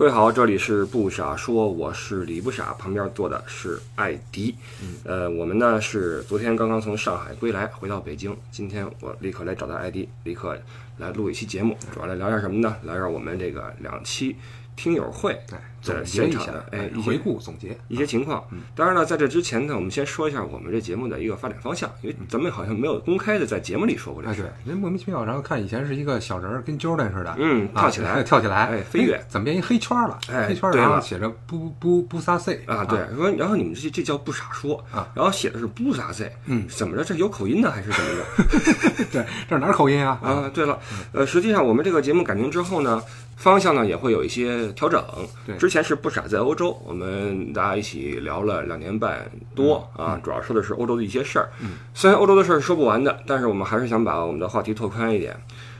[0.00, 4.56] 各位好，这里是不傻说，我是李不傻，旁边坐的是艾迪。
[5.04, 8.34] 呃，我们呢是昨天刚刚从上海归来，回到北京。
[8.50, 10.58] 今天我立刻来找到艾迪，立刻
[10.96, 12.74] 来录一期节目，主要来聊点什么呢？
[12.82, 14.36] 聊点我们这个两期
[14.74, 17.76] 听友会哎，在现场的，哎一些回顾总结。
[17.88, 18.44] 一些情况。
[18.74, 30.18] 当然了，在这之前呢，我们先说一下我们这节目的一个发展方向，因为咱们好像没有公开的在节目里说过这哎，事对。，人莫名其妙，然后看以前是一个小人儿，跟 Jordan 似的，嗯啊跳起来 跳起来，哎飞跃怎么变一黑圈了？
[30.30, 37.04] 哎黑圈，对了然后写着不不不撒 C 啊，对，说，然后你们这这叫不傻说啊，然后写的是不撒 C，嗯，怎么着？
[37.04, 39.04] 这有口音呢，还是怎么着？
[39.12, 40.20] 对，这是哪儿口音啊？
[40.22, 40.78] 啊，对了，
[41.12, 43.02] 呃，实际上我们这个节目改名之后呢，
[43.36, 45.02] 方向呢也会有一些调整。
[45.46, 51.48] 对之前是不傻在欧洲，我们大家一起聊了两年半多啊，主要说的是欧洲的一些事儿。
[51.62, 55.34] 嗯虽然欧洲的事儿说不完的，但是我们还是想把我们的话题拓宽一点，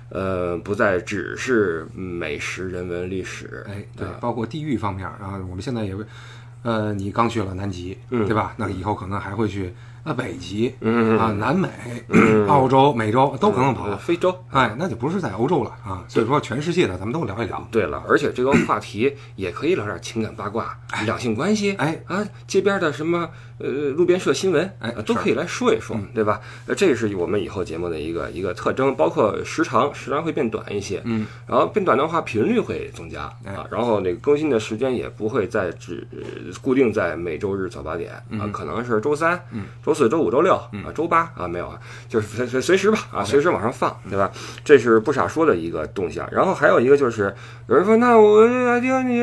[0.09, 3.65] 呃，不再只是美食、人文、历史。
[3.69, 6.05] 哎，对啊，包括地域方面啊，我们现在也会，
[6.63, 8.55] 呃，你刚去了南极，嗯对吧？
[8.57, 11.69] 那以后可能还会去啊北极，嗯啊南美、
[12.49, 13.97] 澳洲、美洲都可能跑呃。
[13.97, 14.35] 非洲。
[14.51, 16.05] 哎，那就不是在欧洲了啊。
[16.09, 17.67] 所以说，全世界的咱们都聊一聊。
[17.71, 26.41] 对了，而且这个话题也可以聊点情感八卦、两性关系，哎啊，街边的什么呃路边社新闻，哎呃都可以来说一说，对吧？
[26.67, 36.19] 呃，这是我们以后节目的一个一个特征，包括时长，时长会变短一些，嗯，然后变短的话，频率会增加哎啊，然后那个更新的时间也不会再只呃
[36.63, 41.77] 固定在每周日早八点啊，可能是周三、嗯周四周五、周六啊，周八啊没有啊，
[42.09, 44.31] 就是随随随时吧啊，随时往上放，对吧？
[44.65, 46.29] 这是不傻说的一个动向。
[46.31, 47.35] 然后还有一个就是，
[47.67, 48.47] 有人说，那我
[48.79, 49.17] 听你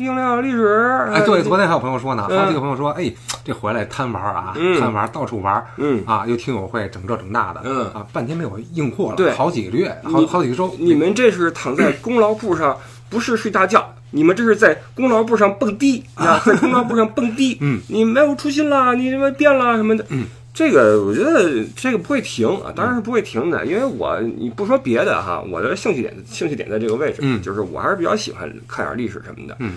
[0.00, 2.38] 应料历史，哎，对，昨天还有朋友说呢，嗯。
[2.38, 3.12] 好几个朋友说，哎，
[3.44, 4.80] 这回来贪玩啊，嗯。
[4.80, 6.02] 贪玩，到处玩，嗯。
[6.06, 7.84] 啊，又听友会整这整那的，嗯。
[7.92, 9.30] 啊，半天没有硬货了，对。
[9.32, 12.74] 好几个月，好好几个周，你们这是躺在 功劳簿上，
[13.10, 13.94] 不是睡大觉。
[14.14, 17.58] 你们这是在功劳簿上蹦迪啊，在功劳簿上蹦迪。
[17.62, 20.06] 嗯，你没有初心了，你什么变了什么的。
[20.10, 29.56] 嗯，这个我觉得这个不会停啊，当然是不会停的，因为我你不说别的哈，我的兴趣点兴趣点在这个位置，嗯就是我还是比较喜欢看点历史什么的。
[29.58, 29.74] 嗯，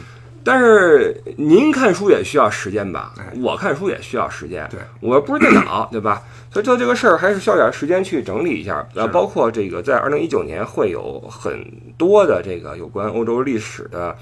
[0.47, 3.25] 但是您看书也需要时间吧哎？
[3.41, 4.65] 我看书也需要时间。
[4.71, 6.23] 对，我不是电脑， 对吧？
[6.49, 8.87] 所以做这个事儿还是需要点时间去整理一下。
[8.95, 11.61] 呃，包括这个在二零一九年会有很
[11.97, 14.15] 多的这个有关欧洲历史的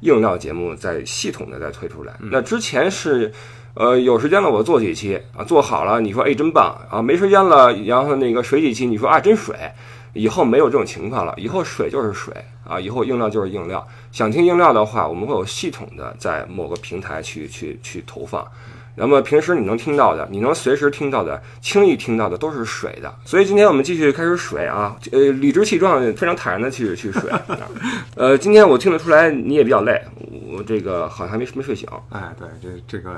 [0.00, 2.12] 硬料节目在系统的在推出来。
[2.20, 3.32] 那之前是。
[3.74, 9.54] 呃，有时间了我做几期啊，做好了你说哎真棒啊，没时间了，然后那个水几期你说啊真水，
[10.12, 12.34] 以后没有这种情况了，以后水就是水
[12.70, 13.84] 啊，以后硬料就是硬料。
[14.12, 18.46] 想听硬料的话，我们会有系统的在某个平台去去去投放。
[18.96, 23.12] 那么平时你能听到的，你能随时听到的，轻易听到的都是水的。
[23.24, 27.30] 所以今天我们继续开始水啊，呃，理直气壮、非常坦然的去去水。
[28.14, 30.02] 呃，今天我听得出来你也比较累，
[30.52, 31.88] 我这个好像还没没睡醒。
[32.10, 33.10] 哎，对，这这个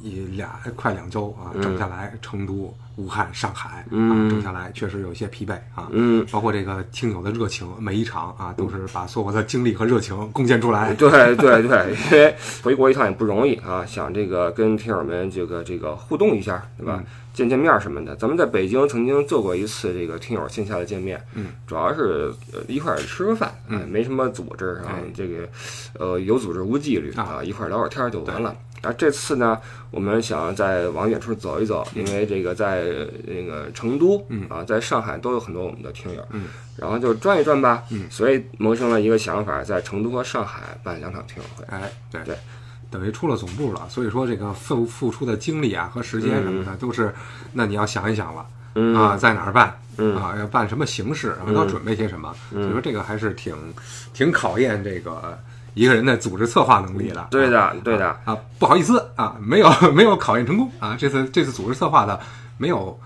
[0.00, 5.88] 一俩快两周啊，嗯整下来，成都、武汉、上海啊，嗯整下来确实有些疲惫啊。
[5.90, 10.94] 嗯，包括这个听友的热情，每一场啊都是把所有的精力和热情贡献出来。
[10.94, 17.02] 对对对，因为回国一趟也不容易啊，想这个跟听友们这个这个互动一下，对吧？
[17.38, 18.16] 见见面什么的。
[18.16, 23.78] 咱们在北京曾经做过一次这个听友线下的见面，嗯，主要是呃一块儿吃个饭，嗯。
[23.78, 25.48] 哎没什么组织啊哎，这个
[26.00, 27.38] 呃有组织无纪律啊。
[27.38, 28.56] 啊，一块儿聊会儿天儿就完了。
[28.82, 29.56] 啊，这次呢，
[29.92, 34.48] 我们想再往远处走一走，因为这个在呃那个成都，嗯。
[34.48, 36.46] 啊，在上海都有很多我们的听友，嗯，
[36.76, 38.10] 然后就转一转吧，嗯。
[38.10, 41.64] 所以萌生了一个想法，在成都和上海办两场听友会。
[41.68, 42.20] 哎，对。
[42.24, 42.36] 对，
[42.90, 47.14] 等于出了总部了，所以说这个付付出的精力啊和时间什么的都是，
[47.52, 53.54] 那你要想一想了嗯啊，在哪儿办嗯啊，要办什么形式，然后要准备些什么，所以说这个还是挺
[54.14, 55.38] 挺考验这个
[55.74, 57.26] 一个人的组织策划能力的。
[57.30, 62.18] 对啊的，对的，啊，不好意思啊，没有没有考验成功啊，这次这次组织策划的
[62.56, 62.98] 没有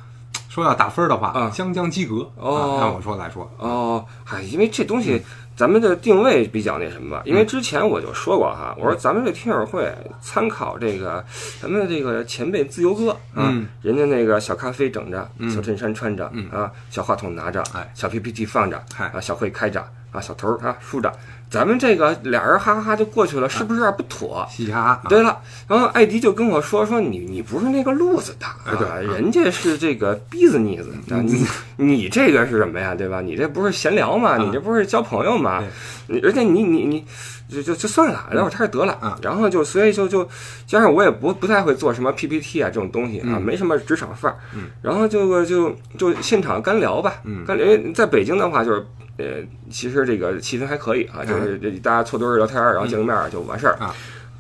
[0.49, 5.23] 说要打分的话，啊将将及格哦啊，按我说来说，哦，嗨，因为这东西
[5.55, 11.25] 咱们的定位比较那什么吧，因为之前我就说过哈，我说咱们这听友会参考这个
[11.61, 15.51] 咱们这个前辈自由哥啊嗯，人家那个小咖啡整着，嗯。
[15.51, 16.49] 小衬衫穿着嗯。
[16.51, 19.07] 啊，小话筒拿着哎，小 PPT 放着嗨。
[19.09, 21.13] 啊，小会开着啊，小头儿啊梳着，
[21.53, 24.47] 咱们这个俩人哈哈哈就过去了，是不是有点不妥？
[24.51, 25.39] 嘻嘻哈对了，
[25.69, 31.45] 然后艾迪就跟我说说你你不是那个路子的哎对啊，人家是这个 business 的，你
[31.77, 32.95] 你这个是什么呀？
[32.97, 33.21] 对吧？
[33.21, 34.31] 你这不是闲聊吗？
[34.31, 35.63] 啊你这不是交朋友吗？
[36.07, 37.05] 你而且你你你
[37.49, 39.19] 就就就算了，聊会儿天儿得了啊。
[39.23, 40.27] 然后就所以就就
[40.67, 44.71] 加上我也不不太会做什么 PPT 啊这种东西啊，嗯没什么职场范儿嗯。
[44.81, 47.67] 然后就就就现场干聊吧，嗯干聊。
[47.93, 48.85] 在北京的话就是
[49.19, 49.25] 呃，
[49.71, 53.95] 其实这个气氛还可以啊，就是这大家凑堆儿聊天儿，然后见个面儿就完事儿啊。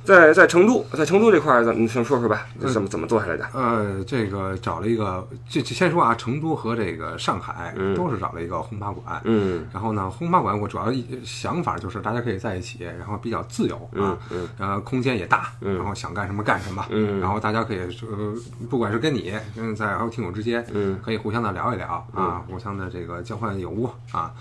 [0.05, 3.49] 在在成都，在成都这块儿，咱们先说说吧，怎么怎么做下来的？
[3.53, 17.21] 呃，这个找了一个，这这先说啊，成都和这个上海都是找了一个轰趴馆，嗯，然后呢，轰趴馆我主要一想法就是大家可以在一起，然后比较自由啊，嗯呃，空间也大，然后想干什么干什么，嗯。
[17.21, 18.35] 然后大家可以呃，
[18.69, 24.33] 不管是跟你嗯在还有听友之间，嗯，可以互相的聊一聊啊，互相的这个交换有无啊，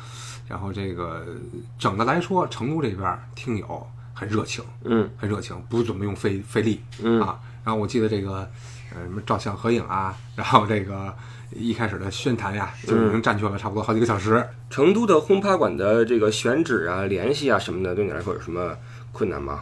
[0.51, 1.25] 然后这个
[1.79, 8.39] 整的来说，成都这边听友很热情，嗯，很热情，不怎么用费费力，嗯啊，然后我记得这个
[8.93, 11.15] 呃什么照相合影啊，然后这个
[11.51, 14.45] 一开始的宣谈呀，就已经占据了差不多好几个小时。
[14.69, 18.75] 成都的轰趴馆的这个选址啊、联系啊什么的，对你来说有什么
[19.13, 19.61] 困难吗？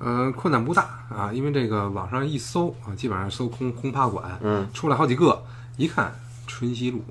[0.00, 5.44] 呃，困难不大啊，因为这个网上一搜啊，基本上搜轰轰趴馆，嗯，出来好几个，
[5.76, 6.12] 一看
[6.48, 7.04] 春熙路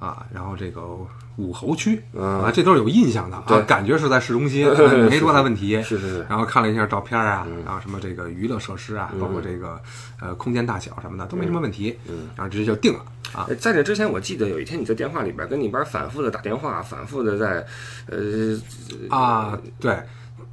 [0.00, 0.82] 啊，然后这个
[1.36, 5.82] 武侯区嗯啊，这都是有印象的啊对，感觉是在市中心， 呃没多大问题。
[5.82, 9.80] 是是是，然后看了一下照片啊，然后什么这个娱乐设施啊，包括这个
[10.20, 13.00] 呃空间大小什么的都没什么问题，嗯，然后直接就定了
[13.34, 13.46] 啊。
[13.50, 17.66] 哎在这之前，我记得有一天你在电话里边跟你班反复的打电话，反复的在，
[18.06, 18.58] 呃，
[19.14, 19.98] 啊，对，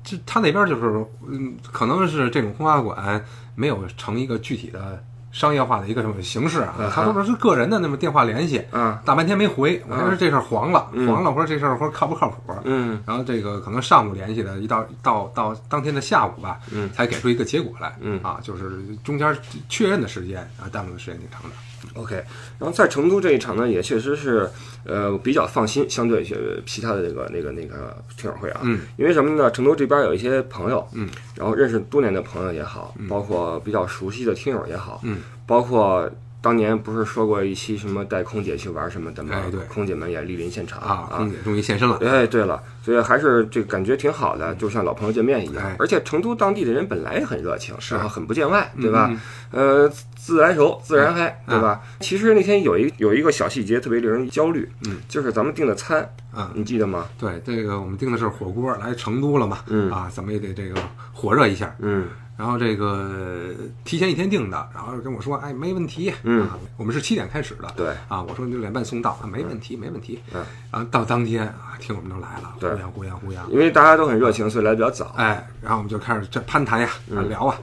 [0.04, 3.24] 这他那边就是，嗯，可能是这种轰趴馆
[3.56, 5.02] 没有成一个具体的
[5.34, 12.54] 商业化的一个什么形式啊，他说的是个人的那么电话联系，嗯，大半天没回，我还说这事儿黄了，黄了，我说这事儿或者靠不靠谱？
[12.64, 13.02] 嗯。
[13.06, 18.22] 然后这个可能上午联系的，一到到到当天的下午吧，嗯，才给出一个结果来，嗯。
[18.24, 19.36] 啊，就是中间
[19.68, 21.50] 确认的时间啊，耽误的时间挺长的。
[21.96, 22.16] OK，
[22.60, 24.50] 然后在成都这一场呢，也确实是，
[24.84, 26.36] 呃，比较放心，相对于
[26.66, 29.52] 其他的这个那个那个听友会啊，嗯，因为什么呢？
[29.52, 36.10] 成都这边有一些朋友，嗯，然后认识多年的朋友也好，包括比较熟悉的听友也好，嗯，包括
[36.44, 39.42] 当年不是说过一期什么带空姐去玩什么的吗？
[39.46, 39.62] 哎对。
[39.62, 45.64] 空姐们也莅临现场啊，空姐终于现身了，哎，对了，所以还是这个感觉挺好的，就像老朋友见面一样。
[45.64, 45.78] 哎。
[45.80, 47.96] 而且成都当地的人本来也很热情，是。
[47.96, 49.22] 然后很不见外，对嗯吧？
[49.52, 51.82] 呃，自来熟，自然嗨，对吧？
[52.02, 56.52] 其实那天有一有一个小细节特别令人焦虑，嗯，就是咱们订的餐，啊。
[56.54, 57.06] 你记得吗？
[57.18, 59.90] 对，这个我们订的是火锅，来成都了嘛，嗯。
[59.90, 60.76] 啊，咱们也得这个
[61.14, 61.74] 火热一下。
[61.80, 63.52] 嗯然后这个
[63.86, 66.42] 提前一天订的，然后跟我说，哎，没问题，嗯。
[66.42, 67.88] 啊，我们是七点开始的，对。
[68.08, 72.72] 啊，我说六点半送到，啊，没问题，没问题，嗯，然后到当天啊，听我们都来了，对。
[72.72, 75.14] 呼呀呼呀呼扬，因为大家都很热情，所以来的比较早。
[75.16, 76.90] 哎，然后我们就开始这攀谈呀，
[77.30, 77.56] 聊啊，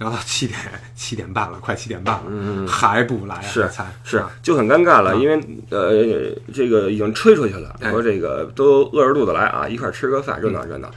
[0.00, 0.58] 聊到七点
[0.96, 3.70] 七点半了，快七点半了，嗯，还不来啊，是
[4.02, 5.40] 是啊，就很尴尬了，因为
[5.70, 7.90] 呃，这个已经吹出去了，哎。
[7.92, 10.90] 说这个都饿着肚子来啊，一块儿吃个饭，热闹热闹。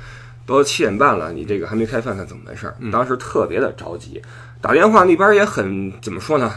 [0.50, 4.19] 都七点半了，你这个还没开饭，那怎么回事当时特别的着急，
[4.60, 6.51] 打电话那边也很怎么说呢？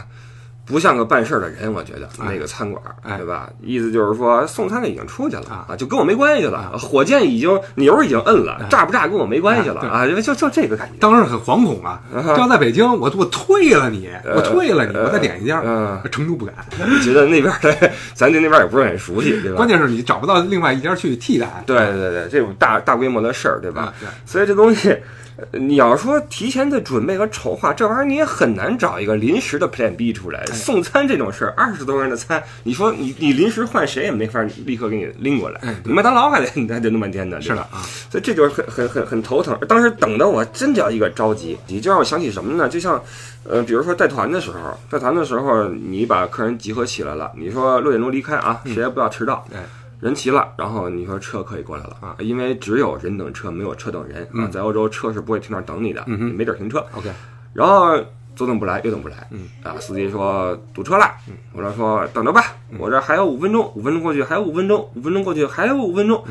[0.73, 2.81] 不像个办事儿的人，我觉得那个餐馆
[3.15, 3.47] 对吧？
[3.61, 10.95] 意思就是说送餐的已经出去了啊啊，就跟我没关系了，火箭已经钮儿已经摁了，炸不炸跟我没关系了哎啊，就就就这个感觉。
[10.99, 16.55] 当时很惶恐啊，这要在北京，我我退了你，我退了你，呃我再点一家嗯，成都不敢，
[17.03, 19.57] 觉得那边的咱对那边也不是很熟悉，对吧？
[19.57, 23.83] 关键是你找不到另外一家去替代，对对对，这种大大规模的事儿，对吧？
[23.83, 30.39] 啊对所以这东西，呃你要说提前的准备和筹划，这玩意儿你也很难找一个临时的 Plan B 出来。
[30.41, 35.59] 哎送餐这种事儿，二十多人的餐，你说你你临时换谁也没法立刻给你拎过来。
[35.83, 37.41] 麦当劳还得 还得弄半天呢。
[37.41, 37.67] 是吧
[38.09, 39.57] 所以这就是很很很很头疼。
[39.67, 42.69] 当时等的我真叫一个着急，你就让我想起什么呢？
[42.69, 43.01] 就像，
[43.43, 49.45] 呃，比如说带团的时候，带团的时候，你把客人集合起来了，你说六点钟离开啊，谁也不要迟到。
[49.53, 49.59] 哎
[50.03, 54.49] 人齐了，然后你说车可以过来了啊，因为只有人等车，没有车等人啊。
[54.51, 56.85] 在欧洲，车是不会停那儿等你的，你没地儿停车。
[56.91, 57.09] ，OK，
[57.53, 57.95] 然后
[58.35, 61.09] 左等不来，右等不来，嗯啊，司机说堵车了，
[61.53, 62.43] 我这说等着吧，
[62.77, 66.21] 我这还有五分钟，五分钟过去还有五分钟，五分钟过去还有五分钟，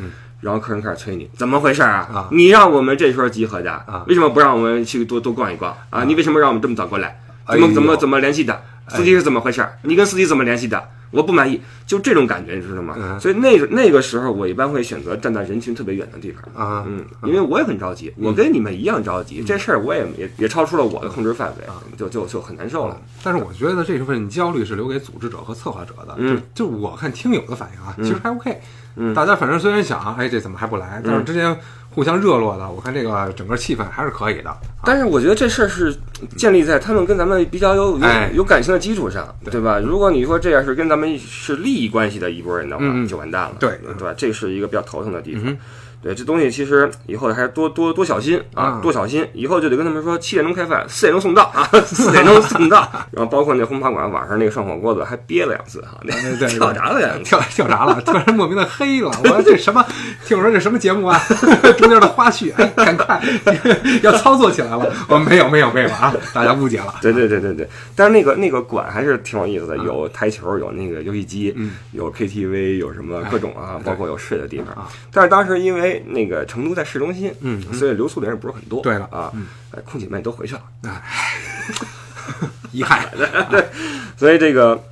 [0.42, 2.28] 然后客人开始催你，怎么回事啊啊？
[2.30, 6.04] 你让我们这时候集合的啊为什么不让我们去多多逛一逛啊？
[6.04, 7.18] 你为什么让我们这么早过来？
[7.48, 8.62] 怎么怎么怎么联系的？
[8.88, 9.66] 司机是怎么回事？
[9.82, 10.88] 你跟司机怎么联系的？
[11.12, 12.96] 我不满意，就这种感觉，你知道吗？
[12.98, 16.42] 嗯所以那个那个时候，我一般会选择站在人群特别远的地方。
[16.54, 21.64] 啊，嗯，因为我也很着急，我跟你们一样着急，这事儿我也也也超出了我的控制范围，
[21.96, 23.00] 就就就很难受了。
[23.22, 26.16] 但是我觉得这部分焦虑是留给组织者和策划者的。
[26.18, 28.60] 嗯就就我看听友的反应啊，其实还 OK。
[28.96, 31.00] 嗯大家反正虽然想，哎，这怎么还不来？
[31.04, 31.56] 但是之间
[31.94, 34.56] 互相热络的，我看这个整个气氛还是可以的。
[34.84, 35.94] 但是我觉得这事儿是
[36.36, 39.78] 建立在他们跟咱们比较有有哎有感情的基础上，对吧？
[39.78, 44.14] 如果你说这样是跟咱们是利益关系的一拨人的话，就完蛋了，对对吧？
[44.16, 45.56] 这是一个比较头疼的地方。
[46.02, 49.26] 对，这东西其实以后还是多多多小心啊，嗯多小心。
[49.34, 52.80] 以后就得跟他们说，七点钟开饭，四点钟送到啊， 四点钟送到。
[53.12, 56.12] 然后包括那轰趴馆晚上那个涮火锅子还憋了两次哈，那
[56.48, 57.22] 跳闸了两次。
[57.24, 59.10] 跳跳闸了，突然莫名的黑了。
[59.22, 59.84] 我说这什么？
[60.26, 61.18] 听我说这什么节目啊？
[61.78, 63.20] 中间的花絮，哎，赶快
[64.02, 64.92] 要操作起来了。
[65.08, 66.94] 我没有没有没有啊，大家误解了。
[67.00, 74.88] 对对对对对，但是那个那个馆还是挺有意思的，有台球，有那个游戏机，嗯有 KTV，有什么各种啊，包括有睡的地方啊。
[75.12, 78.82] 但是当时因为那个成都在市中心，嗯所以留宿的人不是很多。
[78.82, 79.32] 对了啊，
[79.72, 80.62] 呃空姐们都回去了，
[82.72, 83.08] 遗憾，
[84.16, 84.82] 所以这个。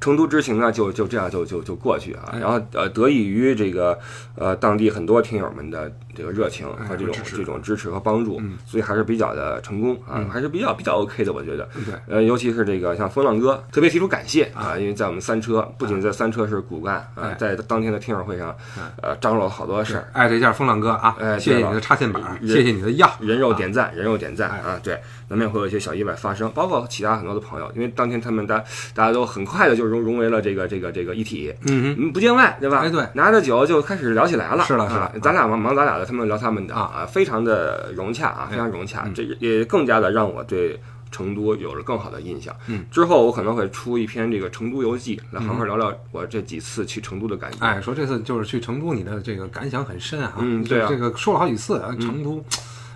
[0.00, 2.40] 成都之行呢，就就这样就就就过去啊，哎。
[2.40, 3.98] 然后呃，得益于这个
[4.36, 11.68] 呃当地很多听友们的这个热情和这种哎这种支持和帮助嗯，所以还是比较的成功啊，还是比较比较 OK 的，我觉得。
[11.86, 18.54] 对，呃，尤其是这个像风浪哥，特别提出感谢啊，因为在我们三车，不仅在三车是骨干啊哎，在当天的听友会上，
[19.00, 24.58] 呃，张罗了好多事儿，艾特一下风浪哥啊，哎谢谢你的插线板，人谢谢你的药，人肉点赞，人肉点赞哎。
[24.58, 28.62] 啊，对，难免会有一些小意外发生，包括其他很多的朋友，因为当天他们大
[28.94, 32.78] 大家都很快的就融融为了这个这个这个一体，嗯嗯，不见外，对吧？
[32.78, 40.80] 哎对拿着酒就开始聊起来了，是了是了啊咱俩忙忙咱俩的，他们聊他们的啊，非常的融洽啊，非常融洽，嗯这也更加的让我对。
[41.10, 42.52] 成都有了更好的印象。
[42.66, 47.58] 嗯，之后我可能会出一篇这个成都游记，来好好聊聊我这几次去成都的感觉。
[47.60, 50.34] 哎，说这次就是去成都，你的这个感想很深啊。
[50.40, 52.44] 嗯对啊这个说了好几次啊，成都，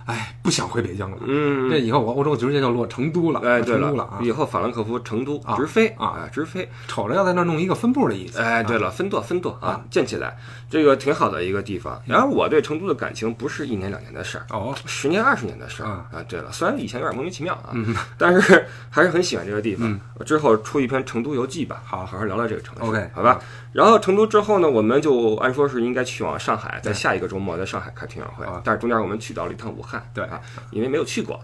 [0.08, 1.18] 哎，不想回北京了。
[1.20, 4.18] 嗯，这以后我欧洲直接就落成都了，哎，对成都了啊！
[4.22, 6.66] 以后法兰克福、成都啊直飞啊直飞。
[6.86, 8.38] 瞅着要在那儿弄一个分部的意思。
[8.40, 10.38] 哎，对了，分舵分舵啊，建起来，
[10.70, 12.00] 这个挺好的一个地方。
[12.06, 16.24] 然后我对成都的感情不是一年两年的事儿，哦，十年二十年的事儿啊啊。
[16.26, 23.38] 对了，虽然以前有点莫名其妙啊，嗯但是还是很喜欢这个地方之后出一篇成都游记吧，好好好聊聊这个城市 OK，好吧？
[23.72, 30.40] 然后成都之后呢，我们就按说是应该去往上海，在下一个周末在上海开听友会啊，但是中间我们去到了一趟武汉，对啊，
[30.70, 31.40] 因为没有去过，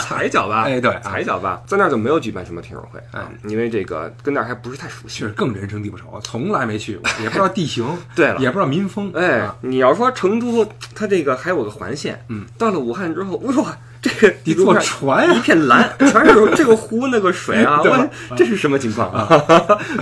[0.00, 5.26] 踩一脚吧， 哎对啊踩一脚吧，在那儿就没有举办什么听友会啊哎，因为这个跟那儿还不是太熟悉确。
[5.26, 9.12] 实更人生地不熟，从来没去过，也不知道地形， 对了也不知道民风。
[9.14, 19.26] 哎啊，你要说成都，它这个还有个环线，嗯，到了武汉之后，哇，这个 你坐地图上船呀一片蓝，全是这个湖那个水啊， 我这是什么情况啊？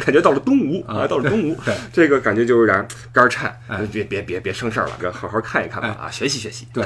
[0.05, 1.57] 感觉到了东吴啊，到了东吴，
[1.93, 6.67] 这个感觉就有点肝儿颤哎，别别别别生事儿了，给好好看一看吧啊，学习学习。
[6.73, 6.85] 对，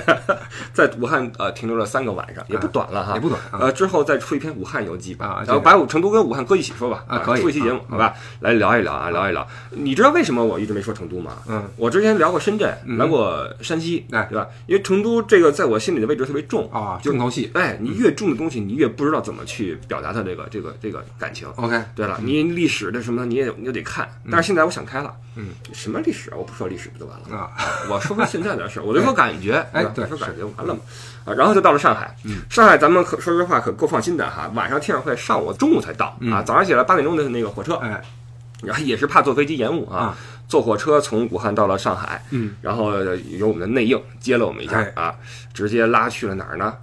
[0.73, 9.47] 在武汉呃停留了三个晚上，也不短了哈，也不短啊呃，之后再出一篇武汉游记吧啊，然后把成都跟武汉搁一起说吧，啊可以出一期节目啊好吧，来聊一聊啊，聊一聊。
[9.71, 11.33] 你知道为什么我一直没说成都吗？
[11.49, 14.47] 嗯，我之前聊过深圳，嗯聊过山西，哎对吧？
[14.67, 17.51] 因为成都这个在我心里的位置特别重啊，就重头戏。
[17.55, 21.49] 哎，你越重的东西，你越不知道怎么去表达它这个这个这个感情。
[21.57, 26.37] OK，对了，你历史的什么你也你就得看，但是现在我想开了，嗯，什么历史啊？
[26.37, 27.37] 我不说历史不就完了？
[27.37, 27.51] 啊，
[27.91, 29.93] 我说说现在的事儿， 我就说感觉，哎吧？
[29.95, 30.81] 对说感觉完了嘛。
[31.25, 32.39] 啊，然后就到了上海，嗯。
[32.51, 36.17] 上海咱们可说实话可够放心的哈，晚上听友会上午中午才到。
[36.21, 36.33] 嗯。
[36.33, 38.03] 啊，早上起来八点钟的那个火车，哎，
[38.63, 40.19] 然后也是怕坐飞机延误啊啊，
[40.49, 42.93] 坐火车从武汉到了上海，嗯，然后
[43.39, 44.93] 由我们的内应接了我们一下哎。
[44.97, 45.15] 啊，
[45.55, 46.75] 直接拉去了哪儿呢？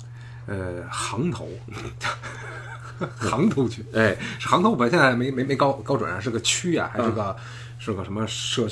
[0.50, 1.48] 呃，杭头，
[3.16, 7.36] 杭头区，哎，是杭头，我现在没没没高高准啊，是个区啊，还是个
[7.80, 8.68] 是个什么社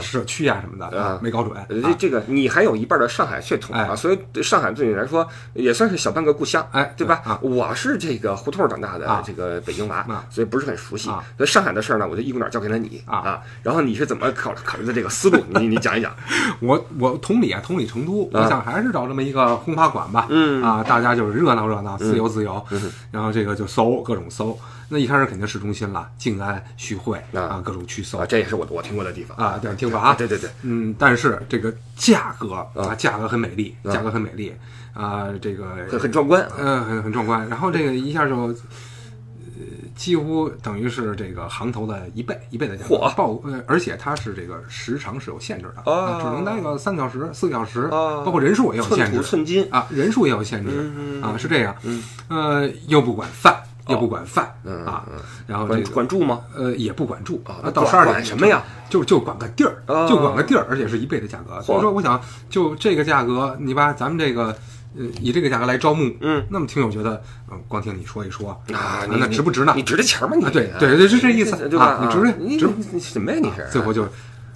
[0.00, 1.56] 社区啊什么的啊没搞准。
[1.68, 7.22] 呃这啊这个你还有一半的上海血统啊，哎所以对上海对你来说也算是小半个故乡，哎对吧？
[7.24, 11.08] 啊我是这个胡同长大的啊这个北京娃，啊所以不是很熟悉。
[11.08, 15.38] 啊所以上海的事儿呢，我就一股脑儿交给了你啊然后你是怎么考考虑的这个思路？
[15.60, 16.12] 你你讲一讲。
[16.60, 20.26] 我我同理啊，同理成都，我想还是找这么一个轰趴馆吧。
[20.28, 22.64] 嗯啊，大家就是热闹热闹，自由自由。
[22.70, 24.58] 嗯然后这个就搜各种搜。
[24.88, 29.58] 那一开始肯定市中心了，静安、徐汇啊啊，各种区搜啊，这也是我我听过的地方啊。
[29.60, 30.14] 对，听过啊。
[30.14, 34.54] 对对对，嗯，但是这个价格啊，价格很美丽，价格很美丽
[34.92, 36.52] 啊，这个很很壮观啊。
[36.58, 37.48] 嗯，很很壮观。
[37.48, 38.54] 然后这个一下就，呃，
[39.96, 53.56] 几乎等于是这个行头的一倍一倍的价格嚯报，呃，而且它是这个时长是有限制的，哦啊只能待个三个小时、四个小时，哦包括人数也有限制寸金，啊，人数也有限制嗯啊，是这样，嗯呃，又不管饭，
[53.88, 55.04] 又不管饭嗯啊，
[55.46, 55.90] 然后这管个。
[55.90, 56.40] 管住吗？
[56.56, 58.62] 呃，也不管住啊那到十二点管什么呀？
[58.88, 61.60] 就就管个地儿，哦就管个地儿，而且是一倍的价格。
[61.62, 64.56] 所以说，我想就这个价格，你把咱们这个
[64.96, 69.82] 呃以这个价格来招募，嗯，那么听友觉得，嗯，光听你说一说啊，那值不值呢你？
[69.82, 70.36] 值这钱吗？
[70.38, 71.84] 你啊，对对对，是这意思对吧？
[71.86, 72.68] 啊，你值不你值？
[72.92, 73.38] 你什么呀？
[73.42, 74.06] 你是最后就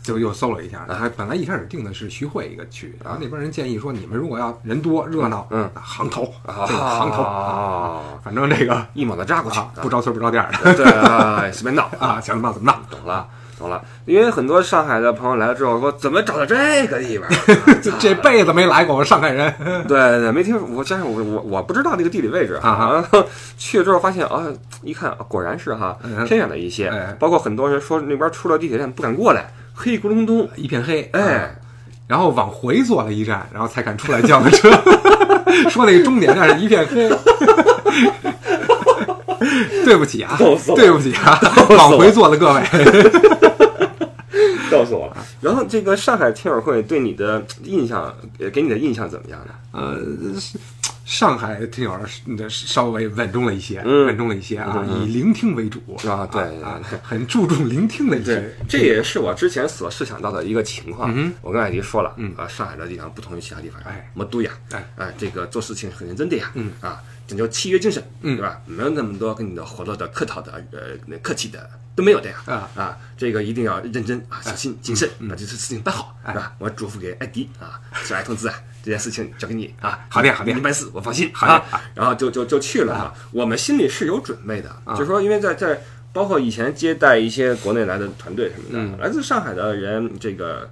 [0.09, 12.81] 就又搜了一下，还本来一开始定的是徐汇一个区，然后那边人建议说，你们如果要人多热闹，嗯那行头啊头啊，啊，反正这个一猛子扎过去啊，不着村不着店儿的对啊，随便闹啊，想怎么闹怎么闹。
[12.91, 13.29] 懂了。
[13.59, 13.85] 懂了。
[14.05, 17.29] 因为很多上海的朋友来了之后说，怎么找到这个地方？
[17.83, 19.53] 这这辈子没来过，我上海人。
[19.88, 24.45] 对对，没听说我加上我我我不知道那个地理位置啊然后去了之后发现啊，
[24.83, 30.49] 一看啊果然是哈嗯偏远了一些哎，包括很多人说那边出了地铁站不敢过来，黑咕隆咚。
[30.56, 31.56] 一片黑，啊哎，
[32.08, 34.68] 然后往回坐了一站，然后才敢出来叫个车，
[35.70, 37.08] 说那个终点站是一片黑。
[39.85, 42.61] 对不起啊对不起啊，往回坐的各位。
[44.70, 45.16] 告诉我了。
[45.40, 49.52] 然后这个上海听友会对你的印象，呃给你的印象怎么样呢？
[49.73, 49.97] 呃，
[50.38, 50.58] 是
[51.09, 54.05] 上海听友是那稍微稳重了一些，嗯。
[54.09, 61.11] 稳重了一些啊，以聆听为主啊对对啊对，很注重聆听的一对些，，这也是我之前所设想到的一个情况。
[61.17, 62.35] 嗯我跟艾迪说了，嗯。
[62.37, 66.71] 啊，上海的地方不同于其他地方，哎，魔都呀，哎，哎，这个做事情很认真的呀，嗯。
[66.83, 68.37] 啊，讲究契约精神，嗯。
[68.37, 68.61] 对吧？
[68.66, 72.68] 没有那么多跟你的活络的、客套的、呃，那客气的都没有的呀，啊。
[72.75, 76.32] 啊，这个一定要认真啊，小心谨慎，嗯把这次事情办好，哎。
[76.32, 76.52] 是吧？
[76.58, 80.52] 我嘱咐给艾迪啊，小艾同志啊， 这件事情交给你啊，好的好的。
[80.52, 83.14] 你办事我放心，好的啊，然后就就就去了啊。
[83.30, 85.80] 我们心里是有准备的，就是说，因为在在
[86.12, 88.99] 包括以前接待一些国内来的团队什么的，嗯。
[88.99, 90.70] 来自上海的人，这个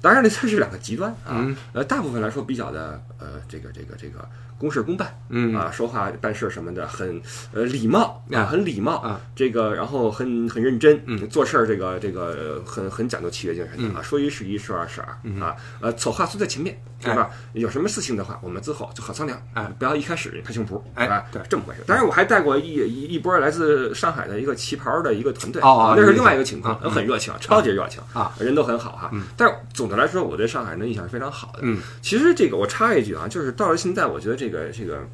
[0.00, 1.36] 当然这它是两个极端啊。
[1.36, 1.54] 嗯。
[1.74, 4.26] 呃，大部分来说比较的呃，这个这个这个
[4.58, 5.54] 公事公办，嗯。
[5.54, 7.20] 啊，说话办事什么的很
[7.52, 11.28] 呃礼貌啊很礼貌啊，这个然后很很认真，嗯。
[11.28, 15.40] 做事儿这个这个很很讲究契约精神的啊，说一是一，说二是二嗯。
[15.40, 17.30] 啊，呃，丑话说在前面，对吧？
[17.52, 21.26] 有什么事情的话，我们之后就好商量，哎不要一开始拍胸脯，哎对吧？
[21.32, 21.82] 对这么回事。
[21.86, 29.10] 当然，我还带过一一一波来自上海的一个旗袍的一个团队，哦那是另外一个情况很热情，超级热情啊，人都很好哈。
[29.36, 31.60] 但是总的来说，我对上海人的印象是非常好的。
[31.62, 35.06] 嗯，其实这个我插一句啊，就是到了现在，我觉得这个这个。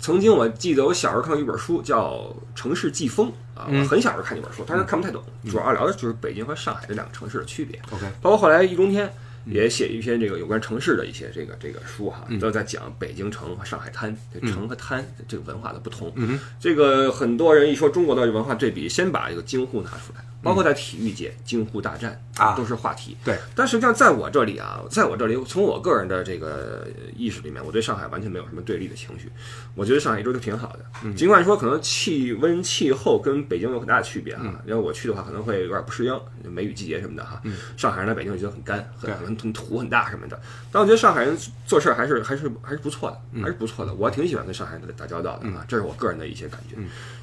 [0.00, 2.12] 曾经我记得我小时候看过一本书叫
[2.54, 3.26] 《城市季风》
[3.60, 5.20] 啊，我嗯很小时候看那本书，但是看不太懂，
[5.50, 7.76] 主要聊的就是北京和上海这两个城市的区别。
[7.90, 9.12] OK，包括后来易中天
[9.50, 12.38] 也写一篇这个有关城市的一些这个这个书哈，嗯。
[12.38, 16.12] 都在讲北京城和上海滩，这城和滩这个文化的不同。
[16.16, 23.16] 嗯这个很多人一说中国的文化对比，先把这个京沪拿出来，包括在体育界，京沪大战啊都是话题。
[23.24, 29.30] 对，但实际上在我这里啊，在我这里，从我个人的这个意识里面，我对上海完全没有什么对立的情绪。
[29.74, 37.42] 我觉得上海一直都挺好的，嗯尽管说可能气温气候跟北京有很大的区别啊，嗯因为我去的话可能会有点不适应，梅雨季节什么的哈。
[37.76, 38.88] 上海人来北京就觉得很干，
[39.24, 40.40] 很土很大什么的。
[40.70, 43.92] 但我觉得上海人做事儿还是还是还是不错的，嗯还是不错的。
[43.94, 46.76] 我挺喜欢跟上海人打交道的啊，这是我个人的一些感觉。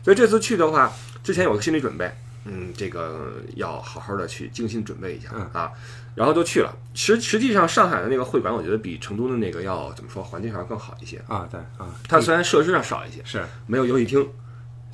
[0.04, 0.91] 所以这次去的话，
[1.23, 2.12] 之前有个心理准备，
[2.45, 5.71] 嗯，这个要好好的去精心准备一下嗯啊。
[6.15, 6.73] 然后就去了。
[6.93, 11.21] 实实际上，上海的那个会馆，我觉得比成都的那个要怎么说，环境上要更好一些。
[11.27, 14.25] 啊，对啊，它虽然设施上少一些，是，没有游戏厅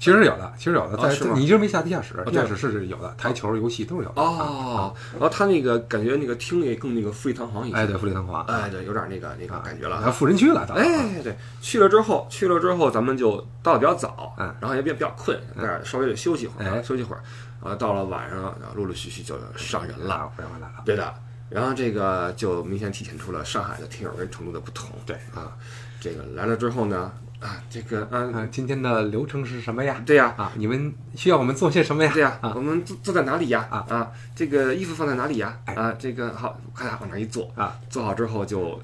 [0.01, 4.19] 其实有的，其实有的，在哦是你一直没下地下室，地下室是有的，台球、游戏都是有的。
[4.19, 4.27] 啊。
[4.27, 10.11] 哦，然后他那个感觉那个厅也更那个富丽堂皇一些，哎，对，富丽堂皇，哎，对，有点那个那个感觉了。
[10.11, 16.81] 富人区了，倒哎，对，去了之后，去了之后，咱们就到的比较早，嗯然后也比较比较困，在那儿稍微得休息一会儿，哎。
[16.81, 17.21] 休息一会儿，
[17.61, 20.81] 然后到了晚上，然后陆陆续续就上人了，回来了。
[20.83, 21.13] 对的。
[21.47, 25.51] 然后这个就明显体现出了上海的听友跟成都的不同，对啊，
[25.99, 27.11] 这个来了之后呢，
[27.41, 30.01] 啊，这个啊，啊，今天的流程是什么呀？
[30.05, 32.11] 对呀，啊，你们需要我们做些什么呀？
[32.13, 33.67] 对呀，啊我们坐坐在哪里呀？
[33.71, 35.57] 啊啊，这个衣服放在哪里呀？
[35.65, 38.79] 哎啊，这个好，快点往那儿一坐啊，坐好之后就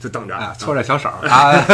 [0.00, 1.14] 就等着啊，搓着小手儿。
[1.28, 1.64] 啊，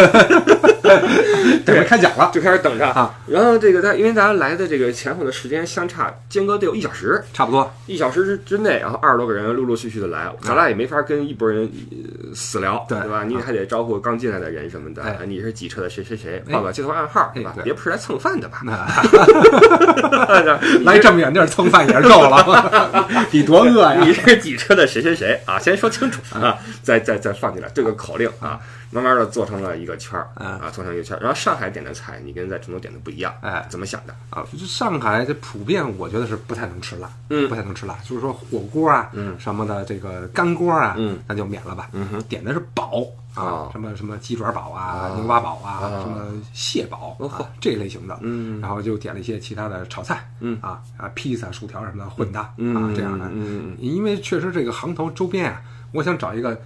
[1.65, 2.87] 准 备开奖了，就开始等着。
[2.87, 3.15] 啊。
[3.27, 7.73] 然后这个他因为咱来的这个前后的时间相差间隔得有一小时，差不多。
[7.87, 12.99] 一小时之之内，然后二十多个人陆陆续续的来，咱俩也没法跟一拨人呃死聊，对。
[13.09, 13.25] 吧？
[13.27, 16.53] 你还得招呼刚进来的人什么的，你是几车的谁谁谁，哎。
[16.53, 17.55] 报个街头暗号，对吧？
[17.63, 18.61] 别不是来蹭饭的吧？
[18.65, 24.01] 那 来这么远地儿蹭饭也是够了，你多饿呀！
[24.03, 25.59] 你是几车的谁谁谁啊？
[25.59, 31.21] 先说清楚啊，再再再放进来这个口令啊，慢慢的做成了一个圈儿嗯啊，做成一个圈儿。
[31.21, 34.15] 然后上海点的菜，你跟在成都点的不一样，哎怎么想的？
[34.31, 43.05] 啊，这上海这普遍我觉得是不太能吃辣，嗯不太能吃辣，就是说火锅啊，嗯什么的这个干锅啊，嗯，那就免了吧，嗯哼，点的是煲
[43.35, 56.61] 啊哦，什么什么鸡爪煲啊啊，牛蛙煲啊，啊什么蟹煲啊这类型的，嗯然后就点了一些其他的炒菜，嗯啊啊，披萨、薯条什么的混搭嗯啊这样的，嗯嗯因为确实这个行头周边啊，我想找一个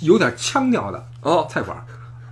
[0.00, 1.46] 有点腔调的哦。
[1.50, 1.76] 菜馆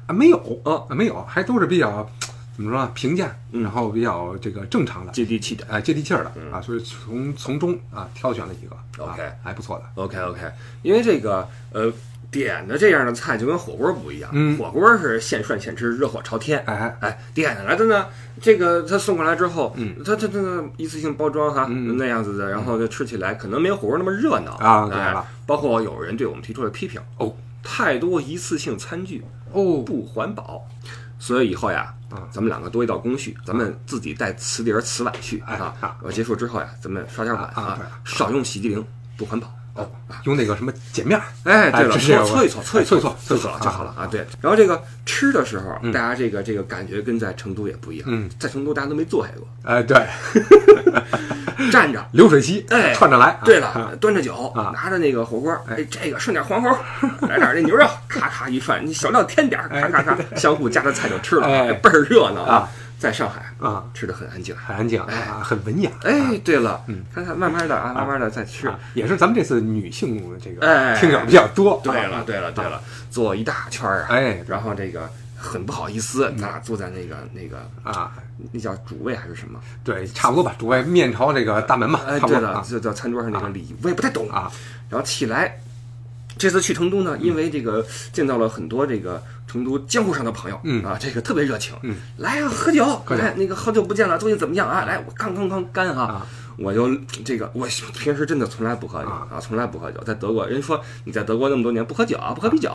[0.06, 0.60] 啊，没有。
[0.64, 0.86] 哦。
[0.88, 2.08] 啊，没有，还都是比较
[2.56, 3.62] 怎么说呢，平价，嗯。
[3.62, 5.64] 然后比较这个正常的，接地气的。
[5.68, 10.02] 哎，接地气儿的啊，所以从从中啊挑选了一个 OK 啊，还不错的。
[10.02, 10.40] OK OK，
[10.82, 11.92] 因为这个呃，
[12.30, 14.58] 点的这样的菜就跟火锅不一样，嗯。
[14.58, 16.62] 火锅是现涮现吃，热火朝天。
[16.66, 18.06] 哎，哎，点下来的呢，
[18.40, 25.24] 这个他送过来之后，嗯，他他这个一次性包装哈，嗯那样子的，然后就吃起来可能没有火锅那么热闹哎啊对了。
[25.46, 30.66] 包括有人对我们提出了批评，哦，太多一次性餐具哦，不环保，
[31.18, 35.98] 所以以后呀，啊咱们两个多一道工序，咱们自己带瓷碟儿、瓷碗去啊。
[36.02, 38.84] 我结束之后呀，咱们刷点碗啊少用洗涤灵，
[39.16, 39.52] 不环保。
[39.78, 39.90] 哦，
[40.24, 44.06] 用那个什么碱面儿，哎，对了，搓搓一搓，搓一搓一搓搓搓一搓就好了啊。
[44.10, 45.92] 对，然后这个吃的时候，嗯。
[45.92, 48.06] 大家这个这个感觉跟在成都也不一样。
[48.10, 49.96] 嗯，在成都大家都没坐下过，哎，对，
[51.70, 52.04] 站着。
[52.12, 53.26] 流水席，哎串着来。
[53.26, 53.40] 啊。
[53.44, 54.72] 对了，端着酒，啊。
[54.74, 56.68] 拿着那个火锅，哎，这个涮点黄喉，
[57.28, 62.68] 来点这牛肉，咔咔一涮，你小料添点儿，咔咔咔，相互夹着菜就吃了，倍儿热闹啊！
[62.98, 64.54] 在上海啊，吃的很安静。
[64.56, 65.90] 很安静啊，很文雅。
[66.02, 68.66] 哎，对了嗯，看看慢慢的啊，慢慢的再吃。
[68.66, 71.80] 啊，也是咱们这次女性这个哎听友比较多。
[71.84, 78.12] 对了，对了，对了，坐一大圈儿啊，哎然后这个很不好意思，咱俩坐在那个那个啊，
[78.52, 79.60] 那叫主位还是什么？
[79.84, 80.56] 对，差不多吧。
[80.58, 84.50] 主位面朝这个大门嘛，哎，对了就叫餐桌上那个礼仪，我也不太懂啊。
[84.90, 85.60] 然后起来，
[86.36, 94.84] 这次去成都呢，因为这个见到了很多这个成都江湖上的朋友，嗯啊，这个特别热情，嗯，来啊，喝酒，来，那个好久不见了，最近怎么样啊？
[94.84, 96.26] 来，我刚刚刚干哈啊。
[96.60, 96.92] 我就
[97.24, 100.02] 这个，我平时真的从来不喝酒啊啊，从来不喝酒。
[100.02, 102.68] 在德国，人说你在德国那么多年不喝酒，不喝啤酒，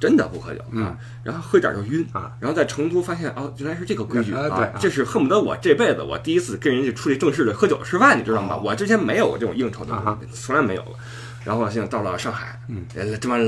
[0.00, 0.98] 真的不喝酒啊。
[1.22, 2.32] 然后喝一点就晕啊。
[2.40, 8.56] 然后在成都发现哦，原来是这个规矩啊这是恨不得我这辈子我第一次跟人家出去正式的喝酒吃饭，你知道吗？
[8.56, 10.92] 哦我之前没有过这种应酬的啊，从来没有过。
[11.44, 13.38] 然后现在到了上海，嗯，呃，这么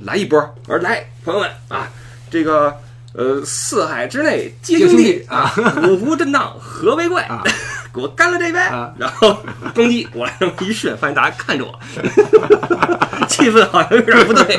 [0.00, 1.86] 来一波，我说来，朋友们啊，
[2.34, 2.76] 这个
[3.12, 5.54] 呃，四海之内皆兄弟啊，
[5.86, 7.44] 五湖震荡何为贵啊，
[7.94, 9.38] 给我干了这杯啊，然后
[9.72, 11.78] 公鸡，我来这么一顺，发现大家看着我，
[13.30, 14.58] 气氛好像有点不对，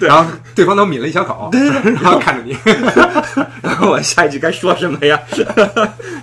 [0.00, 2.56] 然后对方都抿了一小口，然后看着你，
[3.62, 5.20] 然后我下一句该说什么呀？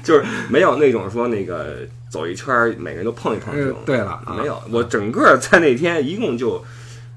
[0.03, 1.75] 就是没有那种说那个
[2.09, 3.85] 走一圈儿，每个人都碰一碰这种呃。
[3.85, 6.65] 对了啊没有，我整个在那天一共就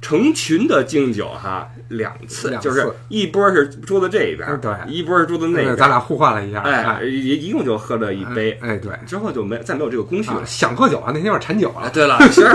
[0.01, 4.73] 成群的敬酒哈，两次，就是一波是桌子这一边，嗯对。
[4.89, 10.47] 一波是桌子那边，咱俩互换了一下，哎，一一共就喝了一杯，哎，对，之后就没再没有这个工序啊了。
[10.47, 12.51] 想喝酒啊，那天有点馋酒啊，了，对了，其实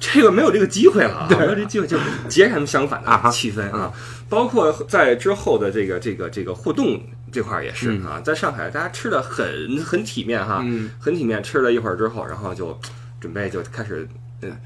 [0.00, 1.96] 这个没有这个机会了啊，没有这个机会，就
[2.28, 3.92] 截然相反的气氛啊，
[4.28, 7.00] 包括在之后的这个这个这个互动
[7.32, 10.90] 这块儿也是啊，在上海大家吃的很很体面哈，嗯。
[11.00, 12.78] 很体面，吃了一会儿之后，然后就
[13.20, 14.23] 准备就开始呃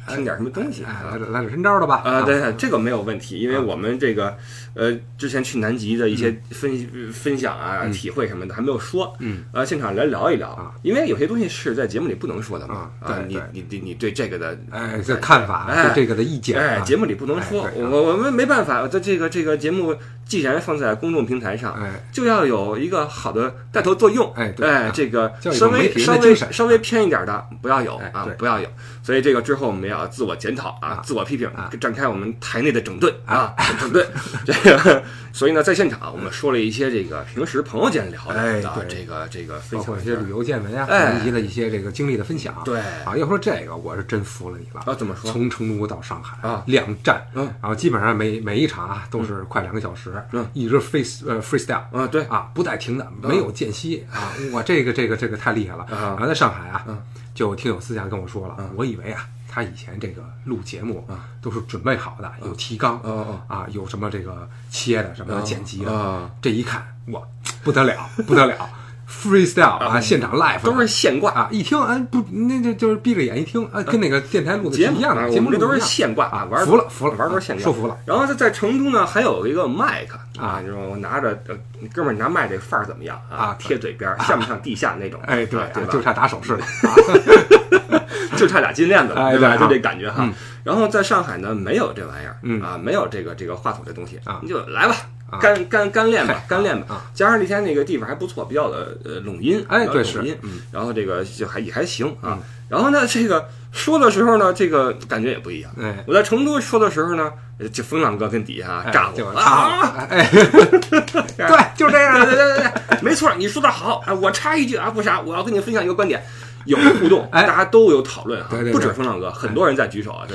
[0.08, 1.18] 听点什么东西来。
[1.18, 2.02] 点来点真招的吧？
[2.04, 4.36] 啊，对，这个没有问题，因为我们这个，
[4.74, 28.68] 呃，之前去南极的一些分分享啊、体会什么的还没有说，嗯，呃，现场来聊一聊啊，因为有些东西是在节目里不能说的嘛，啊你你你你对这个的，哎，这看法，哎对这个的意见，哎，啊节目里不能说我我们没办法，在这个这个节目既然放在公众平台上，哎，就要有一个好的带头作用，哎对哎，这个稍微稍微稍微偏一点的不要有啊不要有，
[29.08, 34.06] 所以这个之后我们要自我检讨啊啊，自我批评啊，展开我们台内的整顿啊，整顿，
[34.44, 41.18] 这个，所以呢，在现场我们说了一些这个平时朋友间聊哎的这个这个分包括享一些旅游见闻啊，哎。
[41.18, 42.78] 以及的一些这个经历的分享，对。
[43.06, 44.82] 啊，要说这个，我是真服了你了。
[44.84, 45.32] 啊，怎么说？
[45.32, 46.62] 从成都到上海啊。
[46.66, 47.46] 两站，嗯。
[47.62, 50.46] 然后基本上每每一场啊都是快两个小时，嗯。
[50.52, 54.06] 一直 free 呃 freestyle 啊，对，啊，不带停的，没有间隙。
[54.12, 55.84] 啊，我这个这个这个太厉害了。
[55.84, 56.14] 啊。
[56.18, 57.02] 然后在上海啊嗯，
[57.38, 62.98] 就听友私下跟我说了嗯，我以为啊，他以前这个录节目啊都是准备好的，有提纲
[63.46, 67.22] 啊，有什么这个切的，什么剪辑的，啊，这一看哇，
[67.62, 68.68] 不得了，不得了
[69.08, 71.32] ，freestyle 啊，现场 live 都是现挂。
[71.32, 77.96] 啊，一听哎不，那就就是闭着眼一听哎，跟那个电台录的节目啊一样的，节目我们这都是现挂啊，玩儿服了服了，玩儿都是现挂，说服了。
[78.06, 81.54] 然后在在成都呢，还有一个麦克啊就是我拿着，呃，
[81.92, 85.20] 哥们儿你拿麦这范儿怎么样啊贴嘴边儿，像不像地下那种？
[85.26, 85.84] 哎，对啊对？
[85.86, 86.64] 就差打手势了。
[88.36, 89.56] 就差俩金链子了，哎对吧？
[89.56, 90.32] 对就这感觉哈嗯。
[90.62, 97.04] 然后在上海呢，没有这玩意儿，嗯啊，没有这个这个话筒这东西啊你就来吧啊，干干干练吧， 干练吧啊。
[97.14, 102.38] 加上那天那个地方还不错，比较的呃拢音，哎对是嗯，然后这个就还也还行啊嗯。
[102.68, 105.70] 然后呢，这个说的时候呢，这个感觉也不一样。
[105.80, 107.32] 哎，我在成都说的时候呢，
[107.72, 114.02] 就风浪哥跟底下哎炸了，哎， 对，就这样对对对没错，你说的好。
[114.06, 116.22] 哎，我插一句啊，不傻，我要跟你分享一个观点，
[116.66, 120.26] 有互动，哎大家都有讨论啊不止风浪哥，很多人在举手啊，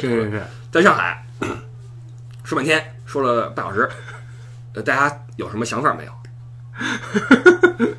[0.71, 1.23] 在上海
[2.43, 3.87] 说半天，说了半小时，
[4.73, 6.11] 呃，大家有什么想法没有？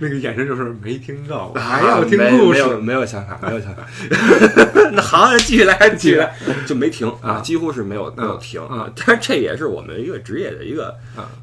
[0.00, 3.82] 那个眼神就是没听到，啊还要听故事没有没有想法，没有想法。
[4.92, 6.34] 那好，继续来，继续来，
[6.66, 8.88] 就没停啊，几乎是没有没有停啊。
[8.96, 10.94] 但是这也是我们一个职业的一个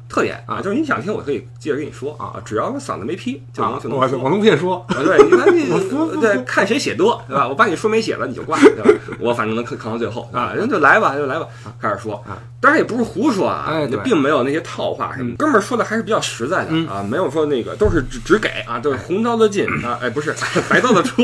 [0.08, 4.84] 特点啊，就是你想听，我可以接着跟你说啊，只要我嗓子没劈，就能就能我我能别 说。
[4.88, 7.48] 对，你看你对看谁写多，对吧？
[7.48, 8.90] 我把你说没写了，你就挂，对吧？
[9.18, 11.46] 我反正能扛扛到最后啊，人就来吧，就来吧，
[11.80, 12.22] 开始说。
[12.60, 13.72] 当然也不是胡说啊，
[14.04, 15.34] 并没有那些套话什么。
[15.36, 20.32] 哥们儿说的还是比较实在的啊，没有说那个都是只只给啊，都是红刀子进啊，哎，不是
[20.68, 21.22] 白刀子出，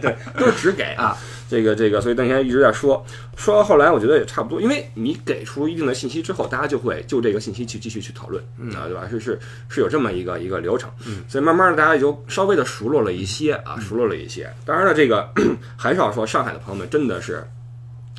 [0.00, 1.16] 对，都是只给啊。
[1.48, 3.04] 这个这个，所以邓先生一直在说，
[3.36, 8.42] 说到后来，我觉得也差不多，因为你给出一定的信息之后，大家就会就这个信息去继续去讨论
[8.74, 9.06] 啊，对吧？
[9.10, 10.90] 是是是有这么一个一个流程，
[11.28, 14.50] 所以慢慢的大家也就稍微的熟络了一些啊，熟络了一些。
[14.64, 15.28] 当然了，这个
[15.76, 17.46] 还是要说，上海的朋友们真的是。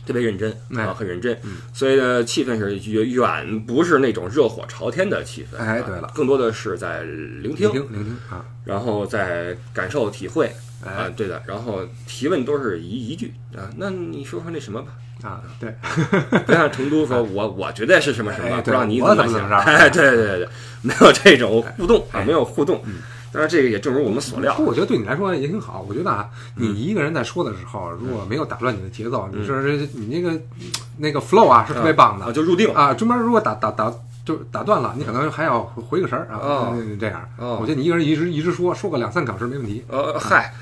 [0.06, 1.40] 特别认真啊，很认真，
[1.72, 5.58] 所以呢，气氛是远远不是那种热火朝天的气氛。
[5.58, 10.54] 哎，对了，更多的是在聆听，聆听啊，然后在感受体会
[10.86, 14.92] 啊，对的，然后提问都是一一句啊，那你说说那什么吧
[15.24, 15.74] 啊，对，
[16.46, 20.50] 不像成都说我我觉得是什么什么，不知道你怎么想，哎，对对对对，
[20.82, 22.82] 没有这种互动啊，没有互动。
[23.36, 24.54] 但是，这个也正如我们所料。
[24.54, 25.84] 不，我觉得对你来说也挺好。
[25.90, 30.40] 我觉得啊，你一个人在说的时候，如果没有打乱你的节奏，你说你那个
[31.00, 32.32] 那个 flow 啊，是特别棒的。
[32.32, 33.92] 就入定啊，专门如果打打打
[34.26, 36.74] 就打断了，你可能还要回个神儿啊。
[37.00, 39.84] 这样，我觉得你一个人一直一直说说个两三个小时没问题。
[39.88, 40.54] 呃，嗨，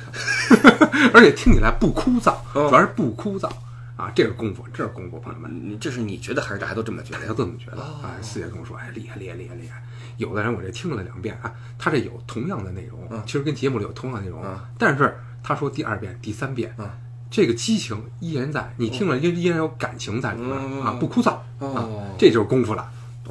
[1.13, 3.47] 而且听起来不枯燥，主要是不枯燥
[3.95, 4.11] 啊。
[4.15, 5.51] 这是功夫，这是功夫，朋友们。
[5.63, 7.19] 你这是你觉得还是大家都这么觉得？
[7.19, 7.81] 大家都这么觉得。
[7.81, 9.81] 啊，四爷跟我说，哎，厉害，厉害，厉害，厉害。
[10.17, 14.43] 有的人我这听了两遍啊，他这有同样的内容，其实跟节目里有同样内容，
[14.77, 16.75] 但是他说第二遍、第三遍，
[17.31, 21.87] 这个激情依然在，你听了依依然有感情在里面啊，不枯燥啊，
[22.19, 22.87] 这就是功夫了，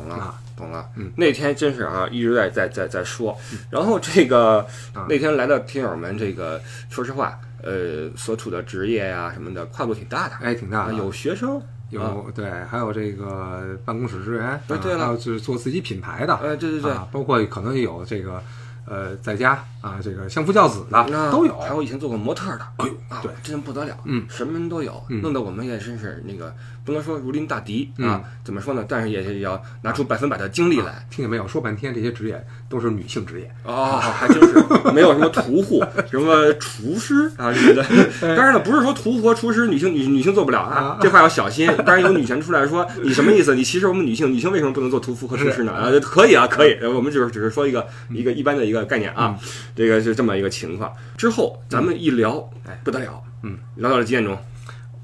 [0.09, 0.89] 懂了，懂了。
[0.97, 1.13] 嗯。
[1.17, 3.37] 那天真是啊，一直在在在在说，
[3.71, 4.67] 然后这个
[5.09, 11.61] 那天来的听友们，这个说实话，呃，所处的职业呀什么的跨度挺大的，哎，挺大的，有学生。
[11.91, 18.43] 有对，还有这个办公室职员，对了，还有就是做自己品牌的，哎，对对对，包括可能有这个。
[18.87, 26.53] 呃，在家啊，这个相夫教子的都有，还有以前做过模特的，哎呦，对，真不得了，嗯，什么人都有，弄得我们也真是那个
[26.85, 28.85] 不能说如临大敌啊，怎么说呢？
[28.89, 31.07] 但是也也要拿出百分百的精力来。
[31.09, 31.47] 听见没有？
[31.49, 37.85] 说半天这些职业都是女性职业哦，还真是没有什么屠户， 什么厨师啊之类的。
[38.21, 41.67] 当然了，不是说屠户和厨师女性女女性做不了啊，这话要小心。
[41.87, 43.55] 当然有女权出来说你什么意思？
[43.55, 44.33] 你歧视我们女性？
[44.33, 45.73] 女性为什么不能做屠夫和厨师呢？
[45.73, 46.77] 啊，可以啊，可以。
[46.85, 48.81] 我们就是只是说一个一个一般的一个。
[48.91, 49.39] 概念啊，
[49.77, 50.91] 这个是这么一个情况。
[51.17, 54.37] 之后咱们一聊，哎，不得了，嗯，聊到了几点钟？